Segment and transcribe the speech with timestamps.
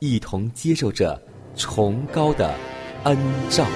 [0.00, 1.20] 一同接受着
[1.54, 2.54] 崇高的
[3.04, 3.16] 恩
[3.50, 3.66] 照。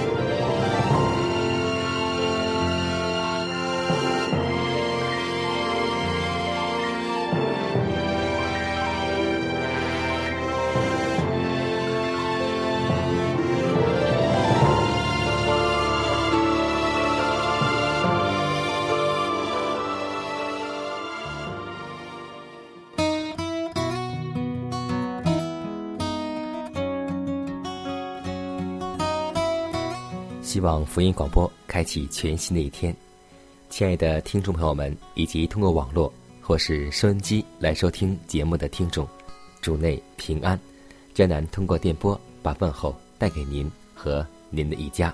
[30.55, 32.95] 希望福音广播开启全新的一天，
[33.71, 39.05] 亲爱的听众朋友们，以及通过网络或是收音机来收听节目的听众，
[39.61, 40.57] 主内平安。
[41.13, 45.13] 江南通过电波把问候带给您和您的一家。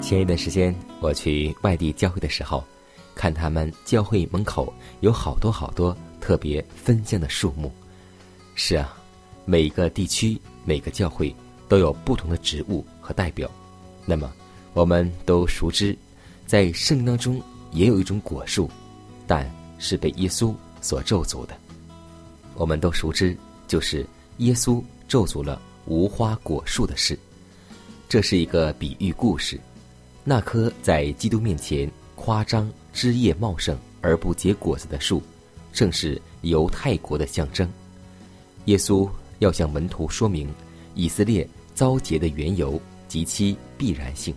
[0.00, 2.64] 前一段时间我去外地教会的时候，
[3.18, 7.70] 看他们教会门口有好多好多特别分香的树木。
[8.54, 8.96] 是啊，
[9.44, 11.34] 每个地区、每个教会
[11.68, 13.50] 都有不同的植物和代表。
[14.06, 14.32] 那么，
[14.72, 15.98] 我们都熟知，
[16.46, 17.42] 在圣经当中
[17.72, 18.70] 也有一种果树，
[19.26, 21.56] 但是被耶稣所咒诅的。
[22.54, 23.36] 我们都熟知，
[23.66, 24.06] 就是
[24.36, 27.18] 耶稣咒诅了无花果树的事。
[28.08, 29.58] 这是一个比喻故事。
[30.22, 35.22] 那棵在基督面前夸张枝叶茂盛而不结果子的树，
[35.72, 37.70] 正是犹太国的象征。
[38.64, 39.08] 耶稣
[39.38, 40.52] 要向门徒说明
[40.96, 44.34] 以色列遭劫的缘由及其必然性。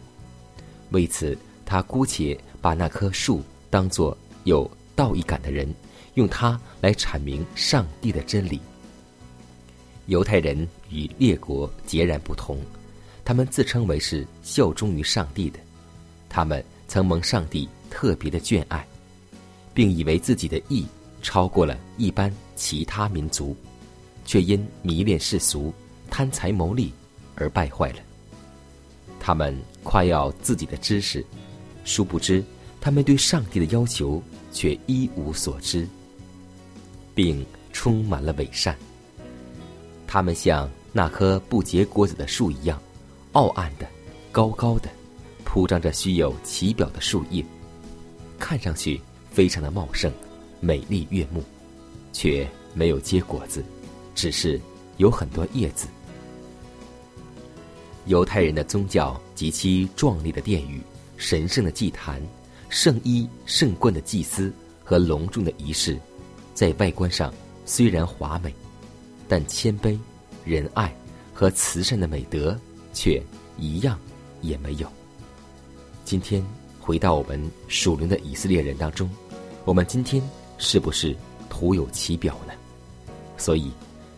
[0.92, 5.74] 为此，他姑且把那棵树当作有道义感的人，
[6.14, 8.62] 用它来阐明上帝的真理。
[10.06, 12.60] 犹太人与列国截然不同，
[13.26, 15.60] 他们自称为是效忠于上帝的。
[16.30, 18.86] 他们曾蒙上帝特别的眷爱，
[19.74, 20.86] 并以为自己的义
[21.22, 23.56] 超过了一般其他民族，
[24.26, 25.74] 却因迷恋世俗、
[26.10, 26.92] 贪财谋利
[27.36, 28.00] 而败坏了。
[29.22, 31.26] 他们夸耀自己的知识，
[31.86, 32.44] 殊不知
[32.82, 35.88] 他们对上帝的要求却一无所知，
[37.16, 38.76] 并充满了伪善。
[40.06, 42.78] 他们像那棵不结果子的树一样，
[43.32, 43.88] 傲岸的、
[44.30, 44.90] 高高的。
[45.54, 47.44] 铺张着虚有其表的树叶，
[48.40, 50.10] 看上去非常的茂盛、
[50.62, 51.44] 美丽悦目，
[52.14, 53.62] 却没有结果子，
[54.16, 54.58] 只是
[54.96, 55.90] 有很多叶子。
[58.06, 60.82] 犹太人的宗教极其壮丽的殿宇、
[61.18, 62.22] 神圣的祭坛、
[62.70, 64.54] 圣衣圣冠的祭司
[64.86, 66.00] 和隆重的仪式，
[66.54, 67.34] 在外观上
[67.66, 68.56] 虽然华美，
[69.28, 70.00] 但谦卑、
[70.46, 70.96] 仁爱
[71.34, 72.58] 和慈善的美德
[72.94, 73.22] 却
[73.60, 74.00] 一样
[74.40, 74.90] 也没有。
[76.12, 76.46] 今天
[76.78, 79.10] 回到我们属灵的以色列人当中，
[79.64, 80.22] 我们今天
[80.58, 81.16] 是不是
[81.50, 82.52] 徒有其表呢？
[83.38, 83.72] 所以，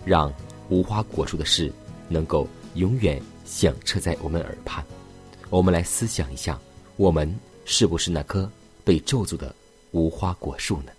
[0.03, 0.33] 让
[0.69, 1.71] 无花果树的事
[2.09, 4.83] 能够永远响彻在我们耳畔。
[5.51, 6.59] 我们来思想一下，
[6.97, 7.31] 我们
[7.63, 8.49] 是不是那棵
[8.83, 9.55] 被咒诅的
[9.91, 10.91] 无花果树呢？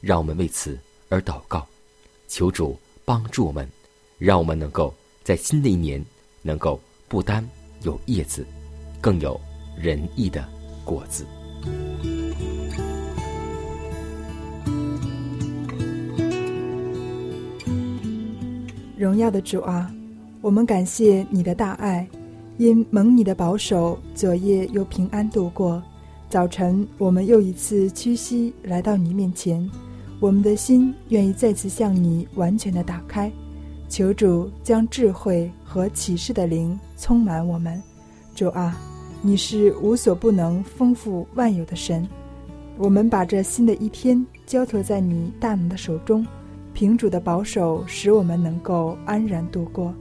[0.00, 1.66] 让我们为此而祷告，
[2.28, 3.68] 求主帮助我们，
[4.18, 4.94] 让我们能够
[5.24, 6.00] 在新的一年
[6.42, 7.44] 能够不单
[7.82, 8.46] 有叶子，
[9.00, 9.40] 更有。
[9.82, 10.44] 仁义的
[10.84, 11.26] 果子。
[18.96, 19.92] 荣耀的主啊，
[20.40, 22.06] 我们感谢你的大爱，
[22.58, 25.82] 因蒙你的保守，昨夜又平安度过。
[26.30, 29.68] 早晨，我们又一次屈膝来到你面前，
[30.20, 33.32] 我们的心愿意再次向你完全的打开，
[33.88, 37.82] 求主将智慧和启示的灵充满我们。
[38.36, 38.80] 主啊，
[39.24, 42.06] 你是无所不能、丰富万有的神。
[42.76, 46.26] 我们把这新的一天交托在你大能的手中，
[46.74, 49.94] 凭主的保守，使我们能够安然度过。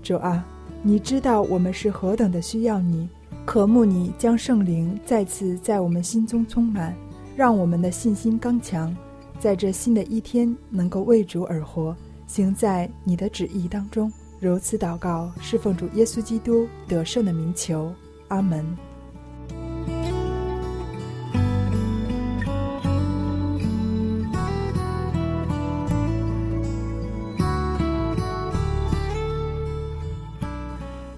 [0.00, 0.46] 主啊，
[0.80, 3.08] 你知道我们是何等的需要你，
[3.44, 6.94] 渴慕你将圣灵再次在我们心中充满，
[7.34, 8.96] 让我们的信心刚强，
[9.40, 11.96] 在这新的一天能够为主而活，
[12.28, 14.12] 行在你的旨意当中。
[14.38, 17.92] 如此祷告，是奉主耶稣基督得胜的名求。
[18.28, 18.76] 阿门。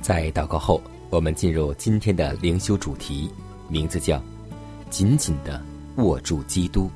[0.01, 3.31] 在祷告后，我们进入今天的灵修主题，
[3.69, 4.21] 名字叫
[4.91, 5.63] “紧紧的
[5.97, 6.91] 握住基督”。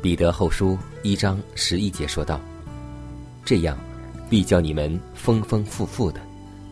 [0.00, 2.40] 彼得后书一章十一节说道
[3.44, 3.76] ：“这样，
[4.30, 6.20] 必叫你们丰丰富富的，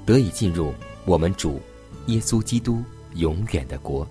[0.06, 0.72] 得以进入
[1.04, 1.60] 我们主
[2.06, 2.82] 耶稣基督
[3.14, 4.06] 永远的国。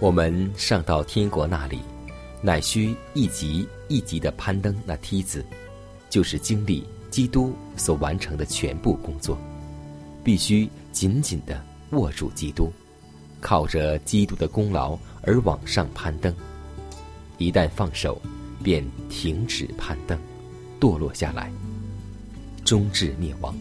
[0.00, 1.80] 我们上到天国那里，
[2.40, 5.44] 乃需一级一级的攀登那梯子，
[6.10, 9.36] 就是经历。”基督所完成的全部工作，
[10.24, 12.72] 必须紧紧的握住基督，
[13.38, 16.34] 靠着基督的功劳而往上攀登。
[17.36, 18.18] 一旦放手，
[18.62, 20.18] 便停止攀登，
[20.80, 21.52] 堕落下来，
[22.64, 23.54] 终至灭亡。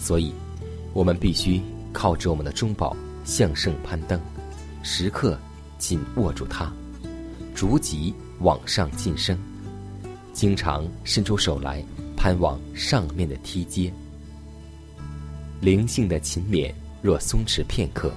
[0.00, 0.34] 所以，
[0.94, 1.60] 我们必须
[1.92, 4.18] 靠着我们的中宝向圣攀登，
[4.82, 5.38] 时刻
[5.76, 6.72] 紧握住它，
[7.54, 9.36] 逐级往上晋升，
[10.32, 11.84] 经常伸出手来。
[12.16, 13.92] 攀往上面的梯阶，
[15.60, 18.10] 灵性的勤勉若松弛片刻，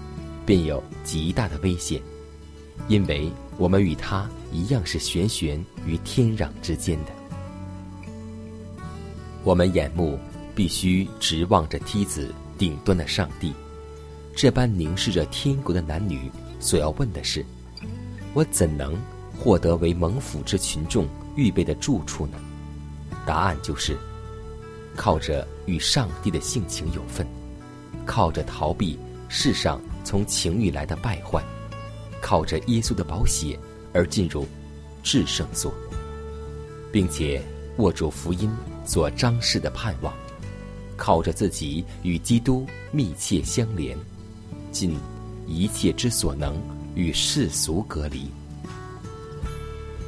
[0.45, 2.01] 便有极大的危险，
[2.87, 7.11] 因为我们与他一样是悬悬于天壤之间的。
[9.43, 10.17] 我们眼目
[10.55, 13.53] 必须直望着梯子顶端的上帝，
[14.35, 17.45] 这般凝视着天国的男女所要问的是：
[18.33, 18.99] 我怎能
[19.37, 22.37] 获得为蒙福之群众预备的住处呢？
[23.25, 23.97] 答案就是：
[24.95, 27.27] 靠着与上帝的性情有份，
[28.05, 28.97] 靠着逃避
[29.29, 31.43] 世上从情欲来的败坏，
[32.21, 33.59] 靠着耶稣的宝血
[33.93, 34.47] 而进入
[35.03, 35.71] 至圣所，
[36.91, 37.41] 并且
[37.77, 38.49] 握住福音
[38.85, 40.13] 所彰示的盼望，
[40.97, 43.95] 靠着自己与基督密切相连，
[44.71, 44.97] 尽
[45.45, 46.59] 一切之所能
[46.95, 48.29] 与世俗隔离，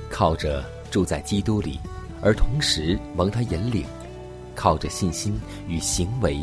[0.09, 1.79] 靠着住在基督里。
[2.21, 3.85] 而同时蒙他引领，
[4.53, 5.39] 靠着信心
[5.69, 6.37] 与行为，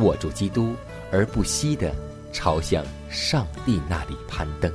[0.00, 0.74] 握住基督，
[1.10, 1.94] 而不息的
[2.34, 4.70] 朝向上帝那里攀登。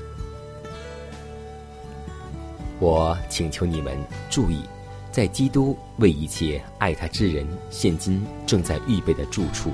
[2.79, 3.95] 我请求你们
[4.31, 4.63] 注意，
[5.11, 9.71] 在基督为一切爱他之人现今正在预备的住处。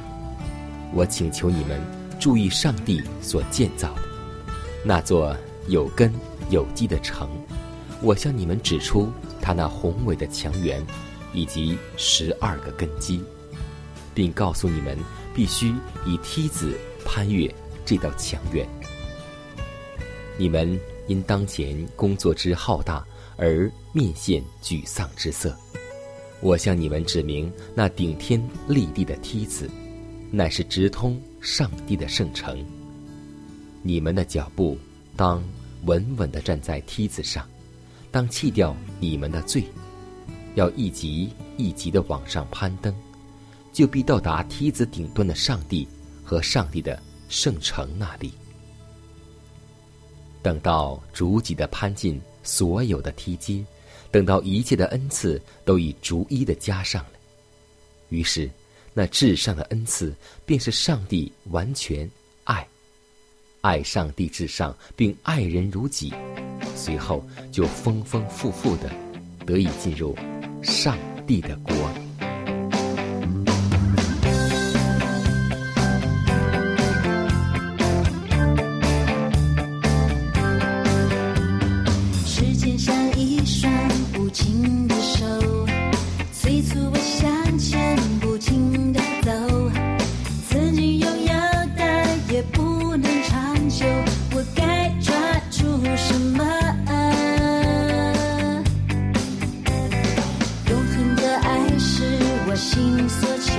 [0.94, 1.80] 我请求你们
[2.20, 4.02] 注意上帝所建造的
[4.84, 5.36] 那座
[5.68, 6.14] 有根
[6.50, 7.30] 有基的城。
[8.02, 9.12] 我向你们指出。
[9.40, 10.82] 他那宏伟的墙垣，
[11.32, 13.24] 以及十二个根基，
[14.14, 14.98] 并告诉你们
[15.34, 15.74] 必须
[16.06, 17.50] 以梯子攀越
[17.86, 18.68] 这道墙垣。
[20.38, 23.06] 你们因当前工作之浩大
[23.38, 25.56] 而面现沮丧之色。
[26.42, 29.70] 我向你们指明那顶天立地的梯子，
[30.32, 32.64] 乃是直通上帝的圣城。
[33.82, 34.78] 你们的脚步
[35.16, 35.44] 当
[35.86, 37.48] 稳稳地站在梯子上。
[38.10, 39.64] 当弃掉你们的罪，
[40.56, 42.94] 要一级一级的往上攀登，
[43.74, 45.88] 就必到达梯子顶端的上帝
[46.24, 48.32] 和上帝的圣城那里。
[50.42, 53.64] 等到逐级的攀进所有的梯阶，
[54.10, 57.12] 等到一切的恩赐都已逐一的加上了，
[58.10, 58.50] 于是
[58.94, 62.10] 那至上的恩赐便是上帝完全
[62.46, 62.66] 爱，
[63.60, 66.14] 爱上帝至上，并爱人如己。
[66.74, 68.90] 随后就丰丰富富的
[69.46, 70.16] 得以进入
[70.64, 71.74] 上帝的国。
[102.58, 103.54] 心所求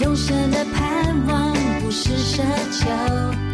[0.00, 3.53] 永生的盼望不是奢求。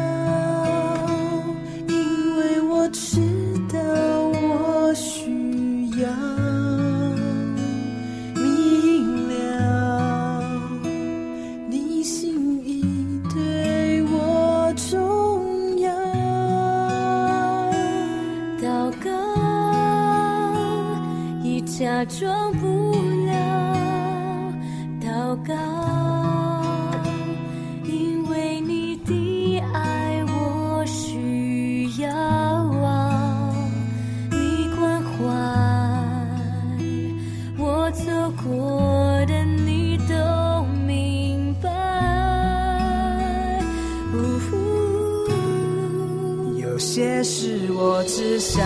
[47.01, 48.61] 也是我只想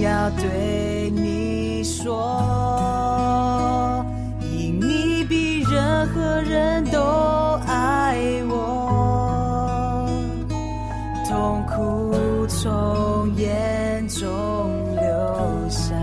[0.00, 2.14] 要对你说，
[4.52, 7.00] 因你比任何人都
[7.66, 8.16] 爱
[8.48, 10.08] 我，
[11.28, 14.24] 痛苦从眼中
[14.94, 15.04] 流
[15.68, 15.96] 下，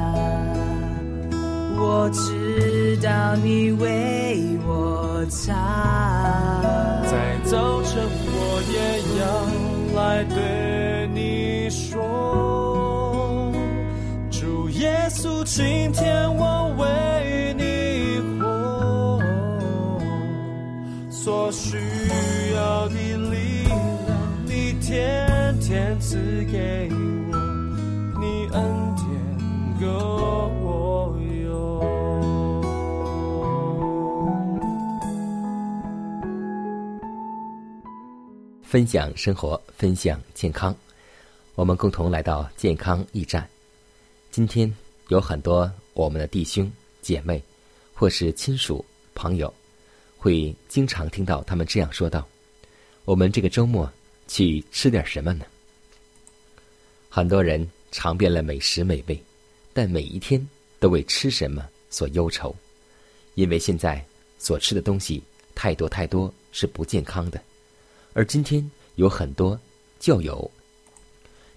[1.80, 5.54] 我知道你为我擦，
[7.10, 7.83] 在走。
[15.56, 19.22] 今天我为你活，
[21.12, 21.78] 所需
[22.56, 23.80] 要的力量，
[24.48, 26.18] 你天天赐
[26.52, 27.38] 给我，
[28.20, 29.06] 你恩典
[29.80, 30.34] 够。
[38.64, 40.76] 分享生活，分享健康，
[41.54, 43.48] 我们共同来到健康驿站。
[44.32, 44.74] 今天
[45.14, 46.70] 有很多我们的弟兄
[47.04, 47.40] 姐妹，
[47.94, 49.54] 或是亲属朋友，
[50.18, 52.28] 会经常听到他们这样说道
[53.06, 53.88] ：“我们这个周末
[54.28, 55.46] 去吃点什么呢？”
[57.10, 59.24] 很多人尝遍了美食美味，
[59.72, 60.44] 但每一天
[60.80, 62.56] 都为吃什么所忧愁，
[63.36, 64.04] 因为现在
[64.40, 65.22] 所吃的东西
[65.54, 67.40] 太多太多是不健康的。
[68.14, 69.60] 而今天有很多
[70.00, 70.50] 教友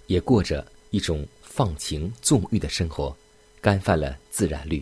[0.08, 3.16] 也过着一种放情纵欲的生活，
[3.66, 4.80] 干犯了自然律，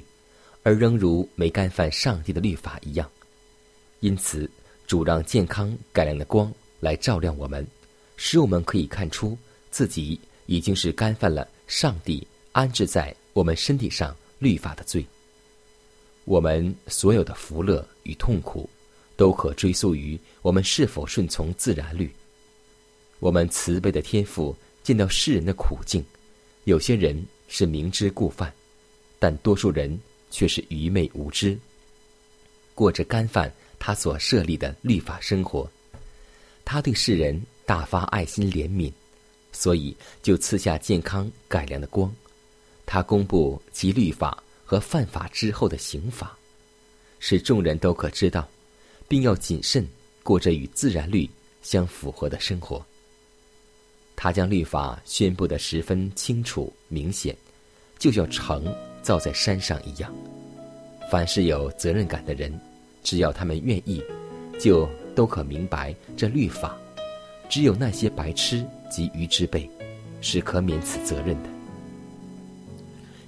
[0.62, 3.10] 而仍如没干犯上帝的律法一样。
[4.00, 4.50] 因此，
[4.86, 7.66] 主让健康改良的光来照亮我们，
[8.18, 9.38] 使我们可以看出
[9.70, 10.20] 自己。
[10.44, 15.02] 已经是干犯了上帝安置在我们身体上律法的罪。
[16.26, 18.68] 我们所有的福乐与痛苦，
[19.16, 22.14] 都可追溯于我们是否顺从自然律。
[23.18, 26.04] 我们慈悲的天赋见到世人的苦境，
[26.64, 28.52] 有些人是明知故犯，
[29.24, 29.98] 但多数人
[30.30, 31.58] 却是愚昧无知，
[32.74, 35.66] 过着干犯他所设立的律法生活。
[36.62, 38.92] 他对世人大发爱心怜悯。
[39.50, 42.14] 所以，就赐下健康改良的光，
[42.84, 46.36] 他公布其律法和犯法之后的刑罚，
[47.18, 48.46] 使众人都可知道，
[49.08, 49.88] 并要谨慎
[50.22, 51.26] 过着与自然律
[51.62, 52.84] 相符合的生活。
[54.16, 57.34] 他将律法宣布的十分清楚明显，
[57.98, 58.66] 就叫成
[59.04, 60.12] 造在山上一样。
[61.10, 62.52] 凡是有责任感的人，
[63.04, 64.02] 只要他们愿意，
[64.58, 66.76] 就都可明白这律法。
[67.48, 69.70] 只有那些白痴及愚之辈，
[70.22, 71.48] 是可免此责任的。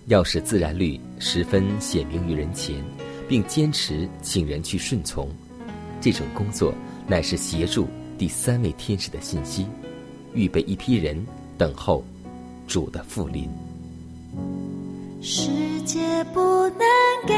[0.07, 2.83] 要使自然律十分显明于人前，
[3.29, 5.29] 并坚持请人去顺从，
[6.01, 6.73] 这种工作
[7.07, 7.87] 乃是协助
[8.17, 9.67] 第三位天使的信息，
[10.33, 11.25] 预备一批人
[11.59, 12.03] 等候
[12.67, 13.49] 主的复临。
[15.21, 16.79] 世界不能
[17.27, 17.35] 给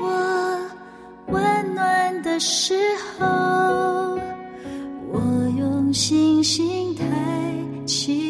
[0.00, 0.70] 我
[1.28, 2.74] 温暖的时
[3.18, 4.18] 候。
[5.12, 5.20] 我
[5.58, 7.04] 用星星抬
[7.86, 8.27] 起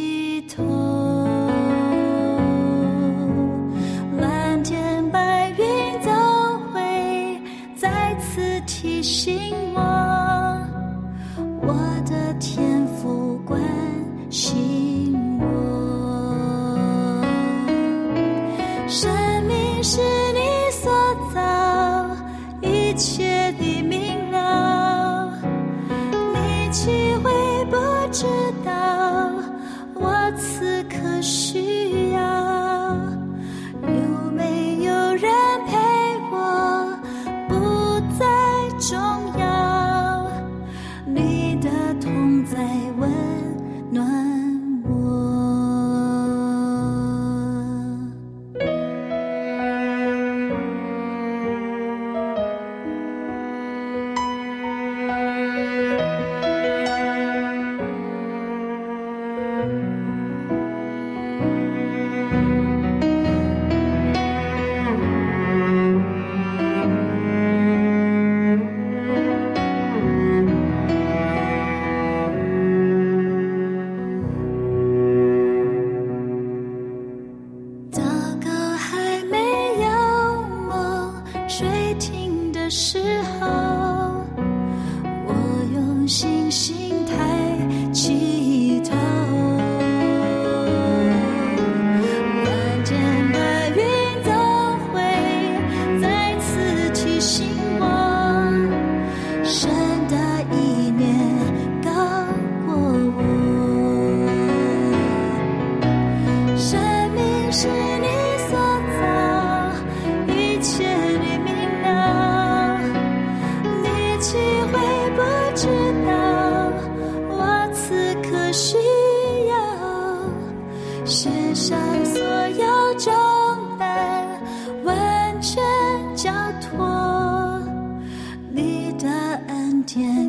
[129.99, 130.28] 예.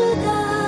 [0.00, 0.59] 知道。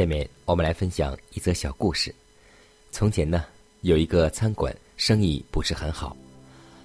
[0.00, 2.14] 下面我们来分享一则小故事。
[2.90, 3.44] 从前呢，
[3.82, 6.16] 有一个餐馆生意不是很好，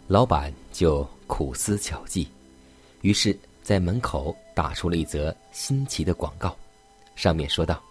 [0.06, 2.28] 老板就苦思巧计，
[3.04, 6.58] 于是，在门口打出了一则新奇的广告，
[7.16, 7.82] 上面说道：“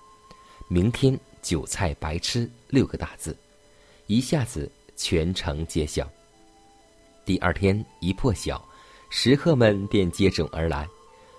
[0.68, 3.34] 明天韭菜白吃六个大字，
[4.08, 6.06] 一下子全城揭晓。”
[7.24, 8.62] 第二天一破晓，
[9.08, 10.86] 食客们便接踵而来，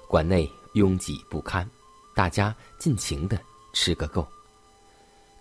[0.07, 1.69] 馆内拥挤不堪，
[2.15, 3.39] 大家尽情的。
[3.75, 4.25] 吃个够。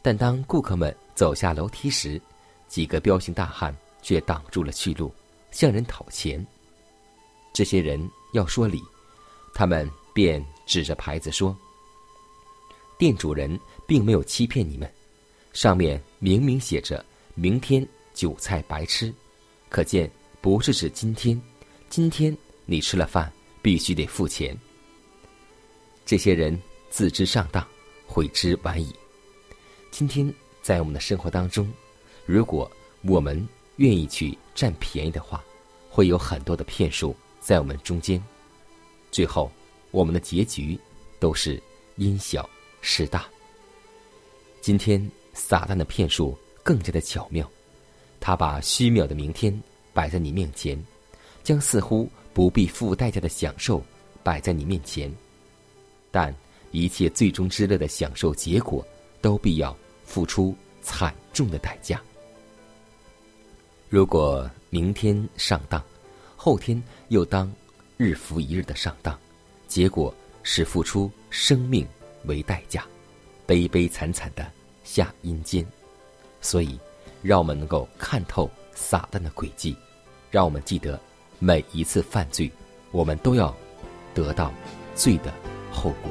[0.03, 2.21] 但当顾客们走下楼梯时，
[2.69, 5.15] 几个彪形大汉却挡住了去路，
[5.51, 6.45] 向人讨钱。
[7.55, 8.83] 这些人要说理，
[9.55, 11.57] 他们便指着牌子说
[12.99, 14.93] ：“店主人并没有欺骗你们，
[15.53, 17.03] 上面明明写着
[17.35, 19.15] ‘明天韭菜白吃’，
[19.71, 21.41] 可见不是指今天。
[21.89, 24.59] 今天你吃了饭，必须得付钱。”
[26.05, 27.67] 这些人自知上当。
[28.07, 28.95] 悔之晚矣。
[29.91, 31.73] 今天在我们的生活当中，
[32.27, 32.71] 如果
[33.03, 35.43] 我们愿意去占便宜的话，
[35.89, 38.23] 会有很多的骗术在我们中间，
[39.11, 39.51] 最后
[39.91, 40.79] 我们的结局
[41.21, 41.63] 都是
[41.97, 42.49] 因小
[42.81, 43.27] 失大。
[44.61, 47.49] 今天撒旦的骗术更加的巧妙，
[48.21, 49.57] 他把虚渺的明天
[49.93, 50.83] 摆在你面前，
[51.43, 53.81] 将似乎不必付代价的享受
[54.23, 55.13] 摆在你面前，
[56.11, 56.35] 但。
[56.75, 58.85] 一切最终之乐的享受结果，
[59.21, 62.03] 都必要付出惨重的代价。
[63.89, 65.81] 如果明天上当，
[66.35, 67.51] 后天又当
[67.97, 69.17] 日复一日的上当，
[69.69, 71.87] 结果是付出生命
[72.25, 72.85] 为代价，
[73.47, 74.51] 悲悲惨惨的
[74.83, 75.65] 下阴间。
[76.41, 76.77] 所以，
[77.23, 79.77] 让我们能够看透撒旦的诡计，
[80.29, 81.01] 让我们记得
[81.39, 82.51] 每一次犯罪，
[82.91, 83.55] 我们都要
[84.13, 84.53] 得到
[84.97, 85.33] 罪的
[85.71, 86.11] 后果。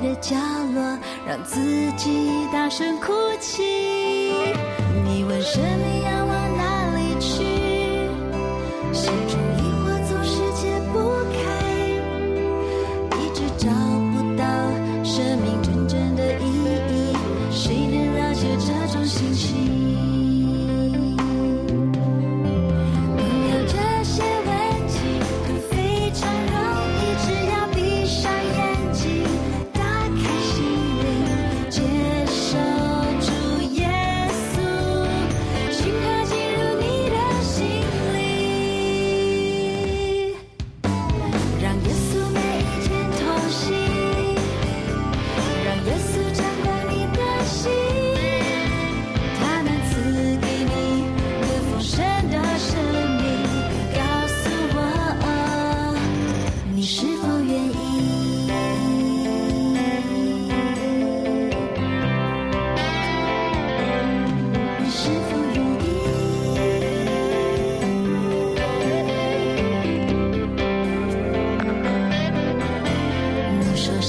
[0.00, 0.36] 的角
[0.74, 3.62] 落，让自己大声哭泣。
[5.04, 6.27] 你问什么样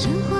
[0.02, 0.39] 生活